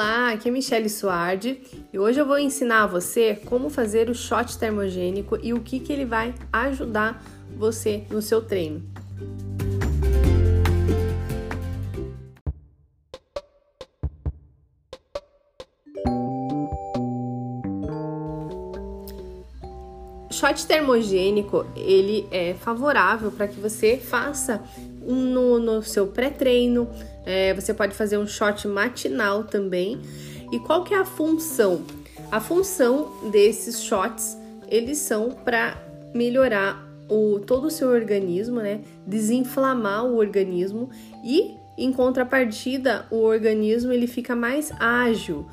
[0.00, 1.60] Olá, aqui é Michelle Suardi
[1.92, 5.80] e hoje eu vou ensinar a você como fazer o shot termogênico e o que,
[5.80, 7.20] que ele vai ajudar
[7.56, 8.80] você no seu treino.
[20.30, 24.62] Shot termogênico, ele é favorável para que você faça
[25.14, 26.88] no, no seu pré-treino,
[27.24, 30.00] é, você pode fazer um shot matinal também.
[30.52, 31.82] E qual que é a função?
[32.30, 34.36] A função desses shots,
[34.68, 35.76] eles são para
[36.14, 38.80] melhorar o, todo o seu organismo, né?
[39.06, 40.90] Desinflamar o organismo
[41.24, 45.46] e, em contrapartida, o organismo ele fica mais ágil,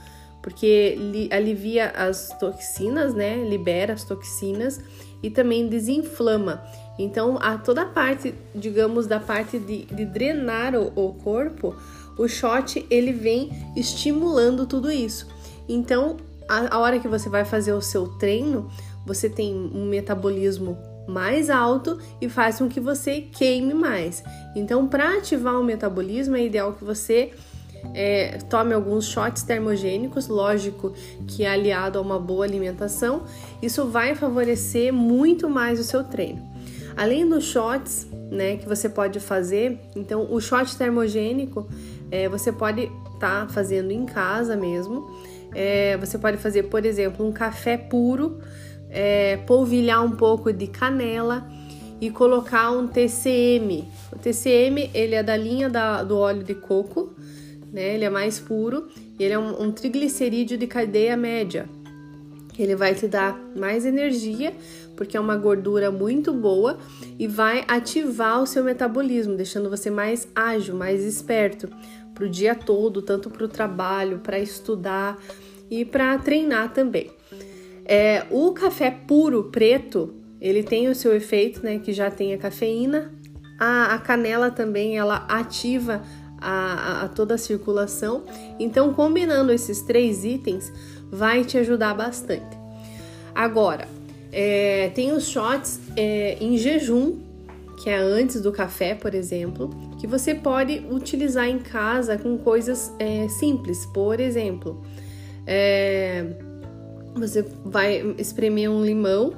[0.45, 0.95] porque
[1.31, 3.43] alivia as toxinas, né?
[3.49, 4.79] Libera as toxinas
[5.23, 6.63] e também desinflama.
[6.99, 11.75] Então, a toda a parte, digamos, da parte de, de drenar o, o corpo,
[12.15, 15.27] o shot ele vem estimulando tudo isso.
[15.67, 18.69] Então, a, a hora que você vai fazer o seu treino,
[19.03, 24.23] você tem um metabolismo mais alto e faz com que você queime mais.
[24.55, 27.33] Então, para ativar o metabolismo, é ideal que você
[27.93, 30.93] é, tome alguns shots termogênicos, lógico
[31.27, 33.23] que é aliado a uma boa alimentação,
[33.61, 36.41] isso vai favorecer muito mais o seu treino.
[36.95, 41.67] Além dos shots, né, que você pode fazer, então o shot termogênico
[42.09, 42.83] é, você pode
[43.13, 45.09] estar tá fazendo em casa mesmo.
[45.53, 48.39] É, você pode fazer, por exemplo, um café puro,
[48.89, 51.47] é, polvilhar um pouco de canela
[51.99, 53.87] e colocar um TCM.
[54.11, 57.04] O TCM ele é da linha da, do óleo de coco,
[57.75, 57.93] né?
[57.93, 58.87] Ele é mais puro
[59.19, 61.67] e ele é um, um triglicerídeo de cadeia média.
[62.57, 64.53] Ele vai te dar mais energia,
[64.95, 66.77] porque é uma gordura muito boa
[67.19, 71.67] e vai ativar o seu metabolismo, deixando você mais ágil, mais esperto
[72.13, 75.19] para o dia todo, tanto para o trabalho, para estudar
[75.69, 77.11] e para treinar também.
[77.83, 82.37] É, o café puro preto, ele tem o seu efeito, né, que já tem a
[82.37, 83.13] cafeína.
[83.59, 86.01] A, a canela também, ela ativa
[86.45, 88.23] a, a, toda a circulação.
[88.59, 90.71] Então, combinando esses três itens,
[91.11, 92.57] vai te ajudar bastante.
[93.33, 93.87] Agora,
[94.31, 97.17] é, tem os shots é, em jejum,
[97.81, 99.69] que é antes do café, por exemplo,
[99.99, 103.85] que você pode utilizar em casa com coisas é, simples.
[103.87, 104.81] Por exemplo,
[105.47, 106.25] é,
[107.15, 109.33] você vai espremer um limão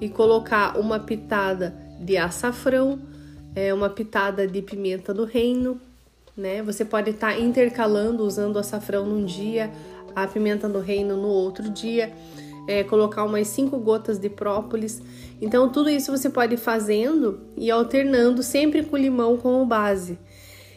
[0.00, 3.00] e colocar uma pitada de açafrão,
[3.54, 5.80] é, uma pitada de pimenta do reino,
[6.36, 6.62] né?
[6.62, 9.72] Você pode estar tá intercalando usando o açafrão num dia,
[10.14, 12.12] a pimenta do reino no outro dia,
[12.68, 15.00] é, colocar umas cinco gotas de própolis.
[15.40, 20.18] Então, tudo isso você pode ir fazendo e alternando sempre com limão como base.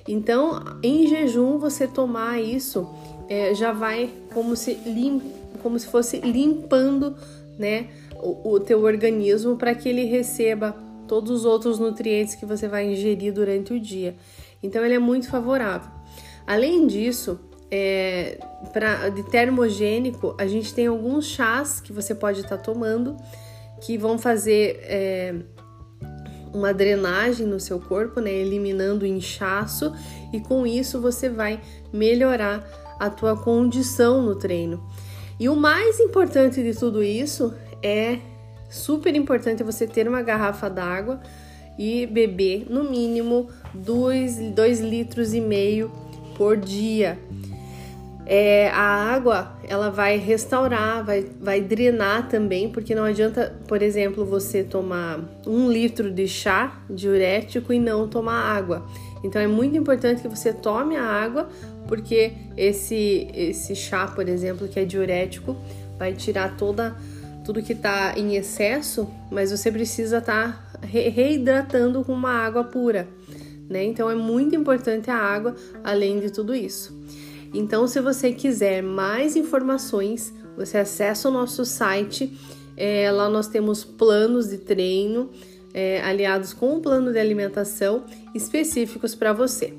[0.08, 2.88] Então, em jejum, você tomar isso
[3.28, 5.22] é, já vai como se, lim,
[5.62, 7.16] como se fosse limpando
[7.58, 7.88] né,
[8.22, 10.76] o, o teu organismo para que ele receba
[11.08, 14.16] todos os outros nutrientes que você vai ingerir durante o dia.
[14.62, 15.90] Então ele é muito favorável.
[16.46, 17.40] Além disso,
[17.72, 18.40] é,
[18.74, 23.16] pra, de termogênico, a gente tem alguns chás que você pode estar tá tomando
[23.82, 25.36] que vão fazer é,
[26.54, 29.94] uma drenagem no seu corpo, né, eliminando o inchaço
[30.34, 31.62] e com isso você vai
[31.94, 32.68] melhorar
[33.00, 34.84] a tua condição no treino.
[35.40, 38.20] E o mais importante de tudo isso é
[38.70, 41.22] super importante você ter uma garrafa d'água
[41.80, 45.90] e beber no mínimo 2 litros e meio
[46.36, 47.18] por dia.
[48.26, 54.24] É, a água ela vai restaurar, vai, vai drenar também, porque não adianta, por exemplo,
[54.24, 58.86] você tomar um litro de chá diurético e não tomar água.
[59.24, 61.50] Então é muito importante que você tome a água,
[61.88, 65.56] porque esse, esse chá, por exemplo, que é diurético,
[65.98, 66.96] vai tirar toda
[67.44, 73.08] tudo que está em excesso, mas você precisa estar tá reidratando com uma água pura,
[73.70, 73.84] né?
[73.84, 76.98] Então é muito importante a água, além de tudo isso.
[77.54, 82.32] Então, se você quiser mais informações, você acessa o nosso site.
[82.78, 85.30] É, lá nós temos planos de treino
[85.74, 88.04] é, aliados com um plano de alimentação
[88.34, 89.74] específicos para você.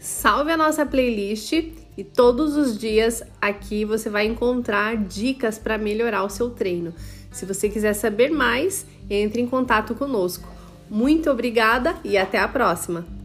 [0.00, 6.24] Salve a nossa playlist e todos os dias aqui você vai encontrar dicas para melhorar
[6.24, 6.94] o seu treino.
[7.30, 10.48] Se você quiser saber mais, entre em contato conosco.
[10.88, 13.19] Muito obrigada e até a próxima!